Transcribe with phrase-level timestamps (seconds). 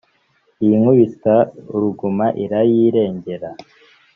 [0.63, 3.49] Iy’Inkubitaruguma irayirengera: